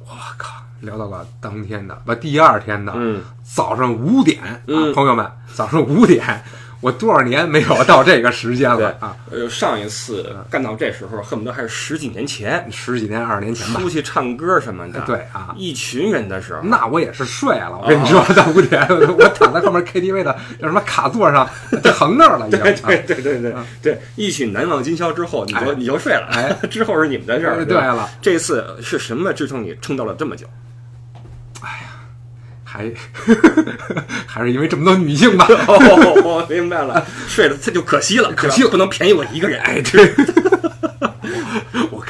[0.01, 4.61] 我靠，聊到了当天的不，第二天的，嗯，早上五点啊，
[4.95, 6.43] 朋友们，早上五点。
[6.87, 9.16] 我多少年没有到这个时间了啊！
[9.29, 13.81] 呃，上一次干到这时候，恨不得还是十几年前，十几年、二十年前吧。
[13.81, 17.77] 出去唱歌什么的，对啊，一群人的时候，那我也是睡了。
[17.83, 18.87] 我跟你说，到五点，
[19.18, 21.44] 我躺在后面 KTV 的叫什么卡座上，
[21.83, 22.49] 就横那儿了。
[22.49, 26.29] 对对对对对对，一曲难忘今宵之后，你就你就睡了。
[26.31, 27.64] 哎， 之后是你们的事儿。
[27.64, 30.46] 对了，这次是什么支撑你撑到了这么久？
[32.69, 32.93] 还
[34.27, 35.47] 还是因为这么多女性吧？
[35.69, 39.61] 哦，明白了，睡了他就可惜了，可惜不能便宜我一个人。
[39.63, 40.13] 哎，对。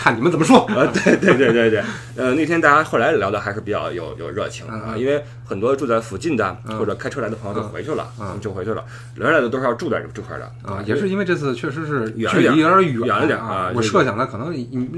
[0.06, 0.86] 我看你们怎么说啊？
[0.94, 1.82] 对对对对对，
[2.16, 8.06] 呃，那天大家后来聊的还是比较有有热情啊，因为很多住在附近的或者开车来的朋友就回去了，
[8.40, 8.84] 就回去了，
[9.16, 10.80] 留下来的都是要住在这块的啊。
[10.86, 13.72] 也是因为这次确实是距离有点远了点啊。
[13.74, 14.54] 我设想的可能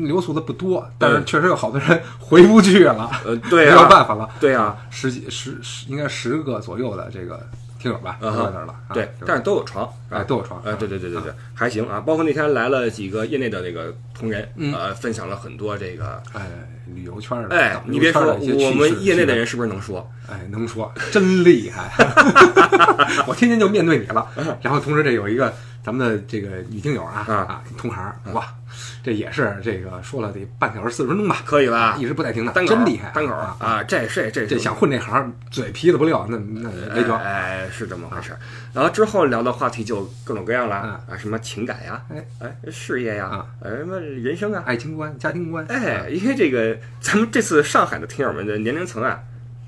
[0.07, 7.41] 留宿的不多，但是确实有好多人 回不去了，呃，对， 没有办法了，对啊，十几十十应该十个左右的这个。
[7.79, 8.75] 听友吧，都在那儿了。
[8.93, 10.61] 对，但是都有床，哎，都有床。
[10.65, 12.01] 哎，对对对对对，还行啊。
[12.01, 16.47] 包括那天来了几个业内的那个同仁，呃，分享了很多这个，哎，
[16.93, 17.57] 旅游圈的。
[17.57, 20.11] 哎，你别说，我们业内的人是不是能说？
[20.29, 21.91] 哎，能说，真厉害。
[23.27, 24.27] 我天天就面对你了。
[24.61, 25.55] 然后同时这有一个
[25.89, 28.47] 咱们的这个女听友啊啊，同行哇。
[29.03, 31.97] 这也是这个说了得半小时四十分钟吧，可以吧？
[31.99, 33.57] 一直不带停的，单真厉害，单口啊！
[33.59, 37.15] 啊，这这这这想混这行，嘴皮子不溜，那那没辙。
[37.15, 38.37] 哎，是这么回事。
[38.75, 45.65] 然后之后聊的话题就各种各样了啊，什么情感呀，哎哎，事业呀，什么人生啊，爱情观、家庭观。
[45.71, 49.19] 哎，因为这个咱们这次上海的听友们的年龄层啊，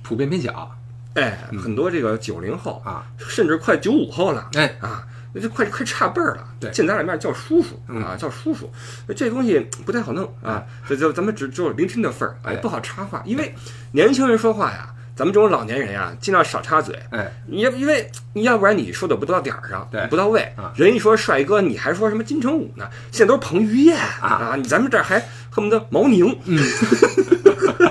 [0.03, 0.77] 普遍偏小，
[1.15, 5.07] 哎，很多这个九零后啊，甚至快九五后了，哎啊。
[5.33, 8.71] 那就快快差辈儿了，对，见咱俩面叫叔叔啊，叫叔叔，
[9.15, 13.55] 这东西不太好弄啊，这就咱们只只有聆听的份儿，哎，不好插话，因为
[13.93, 22.89] 年轻人说话呀，咱们这种老年人呀，尽量少插嘴，哎，你因为你要不然你说的不到点儿上，对，不到位，人一说帅哥，你还说什么金城武呢？
[23.13, 26.59] 现在都是彭于晏啊，你咱们这儿还恨不得毛宁，嗯，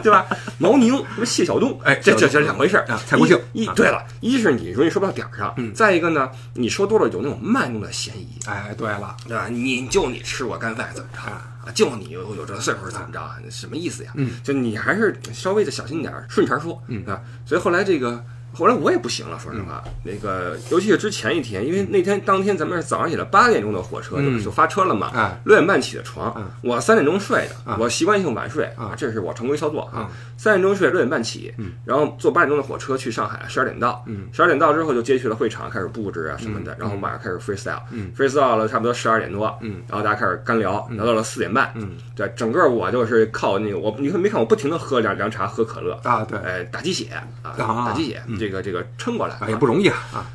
[0.10, 0.26] 对吧？
[0.58, 9.48] 毛宁什么谢晓东，哎这这这两回事儿啊蔡国庆啊一对了，一是你容易说不到点儿上，嗯再一个呢，你说多了有那种卖弄的嫌疑，哎，对了，对吧？
[9.50, 11.46] 你就你吃我干饭怎么着啊？
[11.76, 13.38] 就你有有这岁数怎么着啊？
[13.52, 14.12] 什么意思呀？
[14.16, 17.22] 嗯，就你还是稍微的小心点儿，顺茬说，嗯啊。
[17.46, 18.24] 所以后来这个。
[18.60, 30.12] 后来我也不行了，说实话，那个尤其是之前一天，因为那天当天咱们是早上起来八点钟的火车就发车了嘛，哎六点半起的床嗯，我三点钟睡的啊，我习惯性晚睡啊这是我常规操作啊。
[30.40, 34.02] 三点钟睡，六点半起嗯，然后坐八点钟的火车去上海，十二点到。
[34.08, 38.10] 嗯，十二点到之后就接去了会场，开始布置啊什么的，然后马上开始 freestyle，嗯。
[38.18, 39.84] freestyle 了差不多十二点多，嗯。
[39.90, 41.98] 然后大家开始干聊，聊到了四点半，嗯。
[42.16, 47.10] 对，整个我就是靠那个我，你看没看我不停的喝凉凉茶，喝可乐，啊，对，哎，打鸡血
[47.44, 47.86] 啊，啊。
[47.88, 49.98] 打鸡血，这个这个撑过来啊，也不容易啊。
[50.14, 50.26] 啊，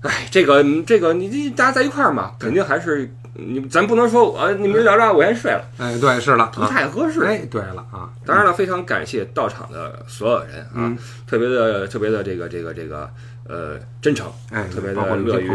[0.00, 7.22] 哎，这个这个你这大家在一块儿嘛，肯定还是你咱不能说我你们聊着我先睡了，哎，对，是了，不啊太合适。
[7.24, 13.10] 哎，对了啊，当然了，非常感谢到场的所有人啊，嗯特别的特别的这个这个这个
[13.48, 15.50] 呃真诚，哎，特别的乐于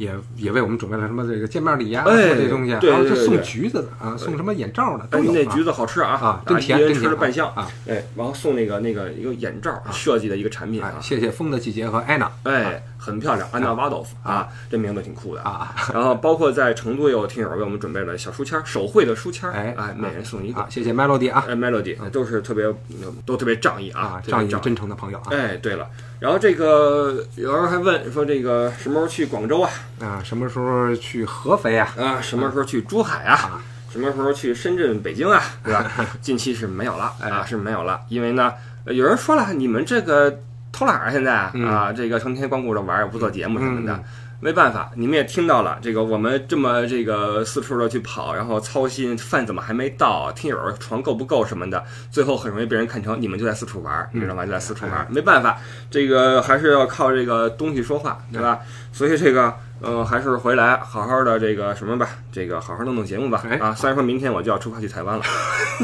[0.00, 15.42] 也也为我们准备了什么这个见面礼呀，哎什么这东西，对还有这送橘子的啊，送什么眼罩的都哎，那橘子好吃啊啊，真一人甜真甜吃了半箱啊，哎，然后送那个那个一个眼罩设计的一个产品哎啊，，谢谢风的季节和安娜哎，很漂亮，安娜瓦多夫啊，这名字挺酷的。
[15.42, 20.62] 啊，然后包括在成都也有听友为我们准备了小书签，手绘的书签儿，哎哎，每人送一个。
[20.62, 20.66] 啊，。
[20.70, 21.44] 谢谢 Melody 啊。
[21.46, 22.64] 哎，Melody 都是特别
[23.26, 24.48] 都特别仗义啊仗义。
[24.62, 25.28] 真诚的朋友啊。
[25.30, 25.86] 哎，对了，
[26.20, 29.70] 然后这个有人还问说这个什么时候去广州啊？
[30.00, 31.88] 啊，什么时候去合肥啊？
[31.98, 33.34] 啊，什么时候去珠海啊？
[33.34, 35.42] 啊什么时候去深圳、北京啊？
[35.64, 35.84] 对吧？
[36.20, 38.52] 近期是没有了哎啊，是没有了，因为呢，
[38.84, 40.38] 呃有人说了，你们这个
[40.70, 44.00] 偷懒儿现在嗯啊，这个成天光顾着玩不做节目什么的。
[44.40, 54.46] 嗯没办法，你们也听到了，这个我们这么这个四处的去跑，然后操心饭怎么还没到，听友床够不够什么的，最后很容易被人看成你们就在四处玩儿，你知道吗？
[54.46, 55.58] 就在四处玩儿，没办法，
[55.90, 58.60] 这个还是要靠这个东西说话，对吧？
[58.92, 63.44] 所以这个呃，还是回来好好的这个什么吧，这个好好弄弄节目吧。
[63.48, 63.58] 哎。
[63.58, 65.24] 啊，虽然说明天我就要出发去台湾了，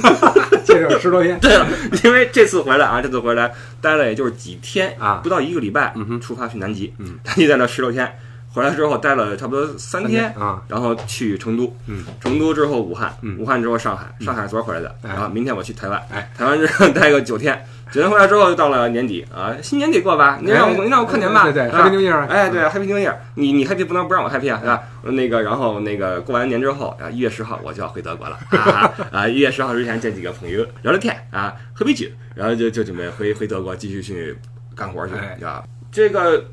[0.64, 1.66] 接着十多天， 对了，
[2.04, 5.20] 因为这次回来啊，这次回来待了也就是几天啊。
[5.22, 6.20] 不到一个礼拜，嗯哼。
[6.20, 7.18] 出发去南极，嗯。
[7.24, 8.18] 南极在那十多天，
[8.56, 20.38] 回来之后待了差不多三天，啊，然后去成都，嗯，成都之后武汉，嗯武汉之后上海，上海昨儿回来的，哎然后明天我去台湾，哎，台湾之后待个九天，九天回来之后就到了年底啊，新年得过吧？
[20.40, 21.44] 你让我你让我过年吧？
[21.44, 24.82] 对对，Happy New Year，哎，对，Happy New Year，你你 Happy 不能不让我 Happy 啊，对吧？
[25.02, 29.28] 那个，然后那个过完年之后啊，一月十号我就要回德国了啊 啊！
[29.28, 34.34] 一月十号之前见几个朋友聊聊天啊，喝杯酒，然后就就准备回回德国继续去
[34.74, 35.62] 干活去哎啊。
[35.92, 36.44] 这个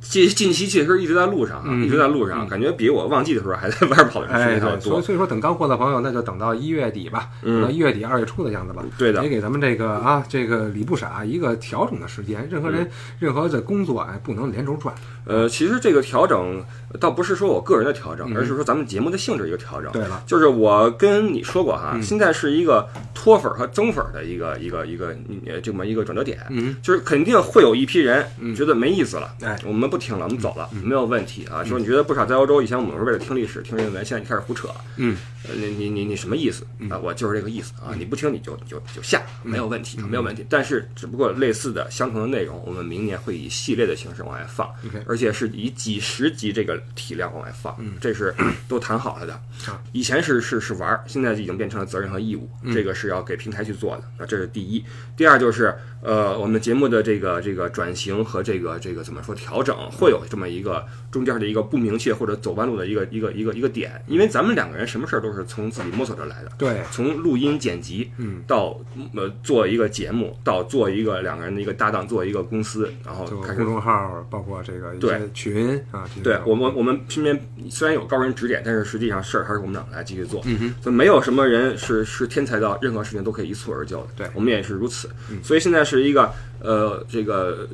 [0.00, 5.02] 近近期确实一直在路上啊，嗯一直在路上，感觉比我旺季的时候还在外边跑的时哎，间还要对，所以多。
[5.02, 8.82] 所以说等干货的朋友，那就等到一月底吧，等到嗯，一月底二月初的样子吧。
[8.96, 12.46] 对的也给咱们这个啊，这个李不傻一个调整的时间。
[12.50, 14.94] 任何人、嗯任何的工作哎，不能连轴转。
[15.24, 16.62] 呃，其实这个调整
[17.00, 19.90] 倒不是说我个人的调整，嗯而是说咱们节目的性质一个调整。
[19.92, 22.88] 对了，就是我跟你说过哈，嗯现在是一个
[23.28, 25.14] 脱粉和增粉的一个一个一个
[25.44, 28.54] 呃这么一个转折点，嗯，就是肯定会有一批人嗯。
[28.54, 30.80] 觉得没意思了，哎，我们不听了，我们走了，嗯。
[30.82, 31.62] 没有问题啊。
[31.62, 35.14] 说你觉得不少在欧洲以前我们是为了听历史、听人文，现在你开始胡扯，嗯，
[35.46, 36.64] 呃你你你你什么意思？
[36.88, 36.96] 啊？
[36.96, 40.46] 我就是这个意思啊，你不听你就你就就下，没有问题，没有问题。
[40.48, 44.66] 但是只不过类似的相同的内容，我们明年会以系列的形式往外放
[45.06, 47.92] 而且是以几十集这个体量往外放，嗯。
[48.00, 48.34] 这是
[48.66, 49.34] 都谈好了的。
[49.66, 49.78] 啊。
[49.92, 52.72] 以前是是是玩儿，现在已经变成了责任和义务，嗯。
[52.74, 54.04] 这个是要给平台去做的。
[54.18, 54.84] 那这是第一。
[55.16, 66.52] 第二就是呃，我们节目的这个这个转型和这个这个怎么说调整，会有这么一个中间的一个不明确或者走弯路的一个一个一个一个点，因为咱们两个人什么事儿都是从自己摸索着来的。
[66.56, 68.78] 对，从录音剪辑嗯，到
[69.14, 80.40] 呃做一个节目，到做一个两个人的一个搭档，做一个公司，然后就开公众号，包括这个对群啊，对我们我们身边虽然有高人指点，但是实际上事儿还是我们俩来继续做。
[80.46, 84.08] 嗯哼，所以没有什么人是是天才到任何事情都可以一蹴而就的。
[84.16, 85.08] 对我们也是如此。
[85.30, 87.68] 嗯所以现在是一个呃这个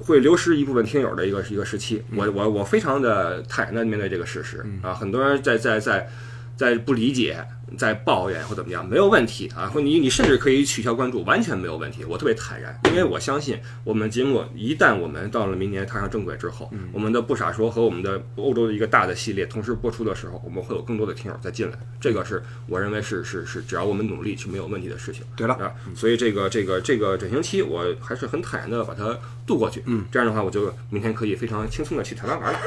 [0.00, 2.02] 会流失一部分听友的一个一个时期。
[2.16, 6.08] 我我我非常的坦然的面对这个事实嗯啊，很多人在在在
[6.56, 7.44] 在不理解。
[7.76, 12.04] 在抱怨或怎么样没有问题啊，或你你甚至可以取消关注，完全没有问题。
[12.04, 21.76] 我特别坦然，因为我相信我们节目一旦我们到了明年踏上正轨之后，嗯我们的不傻说和我们的欧洲的一个大的系列同时播出的时候，我们会有更多的听友再进来。
[22.00, 25.22] 这个是我认为是是是，只要我们努力是没有问题的事情。
[25.36, 29.16] 对了，啊，所以这个这个这个转型期，我还是很坦然的把它
[29.46, 29.82] 度过去。
[29.86, 32.58] 嗯，这样的话，我就明天可以非常轻松的去台湾玩了。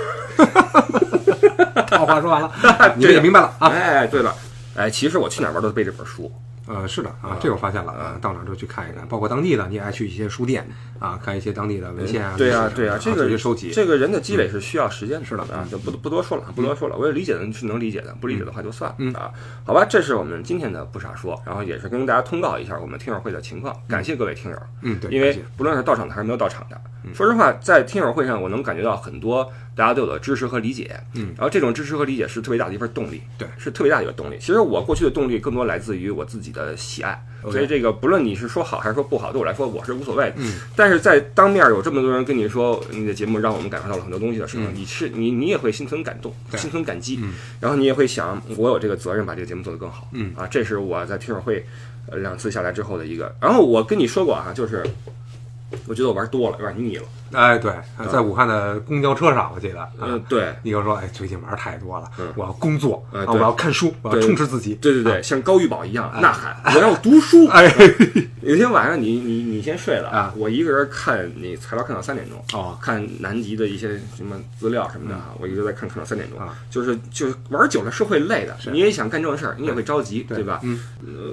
[1.97, 2.51] 好话说完了，
[2.97, 3.67] 你们也明白了啊。
[3.67, 4.33] 哎，对了，
[4.75, 6.31] 哎，其实我去哪儿玩都背这本书。
[6.67, 10.65] 呃，是的啊，这我发现了啊，到哪儿都去看一看，包括当地的，你也爱去一些书店
[10.99, 12.35] 啊，看一些当地的文献啊。
[12.37, 15.25] 对啊，对啊，这个收集，这个人的积累是需要时间的。
[15.25, 16.95] 是的啊，就不不多说了，不多说了。
[16.95, 19.31] 我也理解的是能理解的，不理解的话就算了啊。
[19.65, 24.57] 好吧，这是我们今天的不傻说，然后也是跟大家通告一下我们听友会的情况，感谢各位听友。
[24.83, 26.79] 嗯，对，因为不论是到场的还是没有到场的，
[27.13, 29.51] 说实话，在听友会上我能感觉到很多
[29.81, 30.95] 大家对我的支持和理解。
[31.15, 34.37] 嗯，然后这种支持和理解是特别大的一份动力，对，是特别大的一个动力。
[34.39, 37.19] 其实我过去的动力更多来自于我自己的喜爱。
[37.51, 40.35] 所以这个不论你是说好还是说不好，对我来说我是无所谓的。
[40.37, 47.17] 嗯，但是在当面有这么多人跟你说你的节目让我们感受到了很多东西的时候，你是你你也会心存感动，心存感激。
[47.19, 50.07] 嗯，然后你也会想，我有这个责任把这个节目做得更好。
[50.11, 51.65] 嗯啊，这是我在听友会
[52.11, 53.35] 呃两次下来之后的一个。
[53.41, 54.85] 然后我跟你说过啊，就是
[55.87, 57.03] 我觉得我玩多了，有点腻了。
[57.31, 57.71] 哎，对，
[58.11, 67.47] 在武汉的公交车上，我记得，嗯，对，你就说，哎，最近玩太多了，嗯，我要工作，啊，我要看书，我要充实自己，对对对，像高玉宝一样呐喊，我要读书。
[67.51, 67.73] 哎，
[68.43, 80.41] 有天晚上，你你你先睡了啊，我一个人看你材料看到三点钟，哦，看南极的一些什么资料什么的啊，我一直在看，看到三点钟，啊，就是就是玩久了是会累的，你也想干正事儿，你也会着急，对。
[80.43, 80.59] 吧？
[80.63, 80.79] 嗯，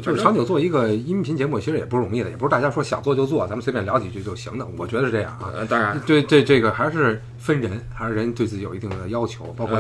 [0.03, 5.51] 就是长久做一个音频节目，其实也不容易的，也不是大家说想做就做，咱们随便聊几句就行的，我觉得是这样啊。
[5.55, 9.79] 呃，当然，对对这个还是分人，还是人对自己有一定的要求，包括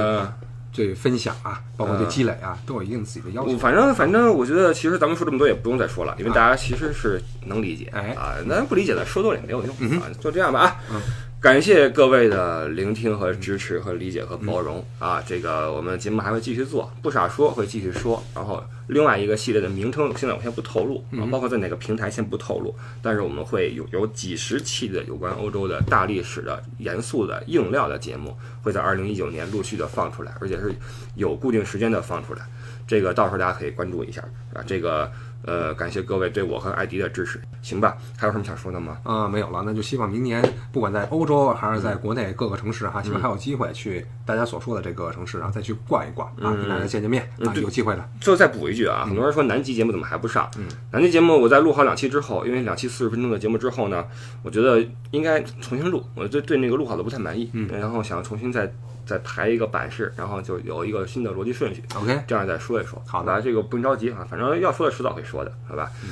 [0.72, 3.59] 对分享啊，包括对积累啊，都有一定自己的要求。
[3.59, 11.03] 反正反正，我觉得其实咱们说这么多也不用再说了，因为大家其实是能理解，哎啊，那不理解的说多了也没有用啊，就这样吧啊。
[11.41, 15.22] 感谢各位的聆听和支持和理解和包容啊！
[15.24, 18.20] 这个我们节目还会继续做，不傻说会继续说。
[18.34, 22.74] 然后另外一个系列的名称现在我先不透露啊，包括在哪个平台先不透露。
[23.01, 30.74] 但是我们会有有几十期的有关欧洲的大历史的严肃的硬料的节目，会在二零一九年陆续的放出来，而且是
[31.14, 32.43] 有固定时间的放出来。
[32.84, 34.20] 这个到时候大家可以关注一下
[34.53, 34.64] 啊！
[34.66, 35.09] 这个。
[35.45, 37.97] 呃，感谢各位对我和艾迪的支持，行吧？
[38.16, 38.99] 还有什么想说的吗？
[39.05, 48.11] 啊，没有了，那就希望明年不管在欧洲还是在国内各个城市哈，希望还有机会去大家所说的这个城市，然后再去逛一逛啊，跟大家见见面啊，有机会的。
[48.20, 50.51] 最后再补一句啊，很多人说南极节目怎么还不上？
[50.59, 54.05] 嗯，南极节目我在录好两期之后，因为两期四十分钟的节目之后呢，
[54.43, 58.70] 我觉得应该重新录，我对对那个录好的不太满意，嗯，然后想重新再。
[59.09, 61.83] 再排一个版式，然后就有一个新的逻辑顺序。
[61.97, 63.03] OK，这样再说一说。
[63.07, 65.91] 好的，这个不用着急啊，反正要说的迟早会说的，好吧？
[66.05, 66.11] 嗯，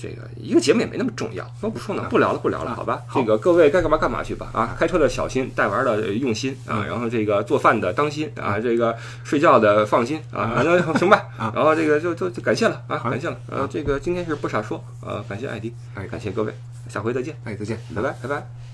[0.00, 3.02] 这个一个节目也没那么重要，那不说呢，不聊了，不聊了，好吧？
[3.12, 4.74] 这个各位该干嘛干嘛去吧啊！
[4.78, 11.26] 开车的小心，带娃的用心啊，然后这个做饭的当心啊，这个睡觉的放心啊，反正行吧。
[11.54, 13.36] 然后这个就就就感谢了啊，感谢了。
[13.48, 16.54] 呃，这个今天是不傻说，呃，感谢艾迪，哎，感谢各位，
[16.88, 18.67] 下回再见，哎，再见，拜拜，拜拜。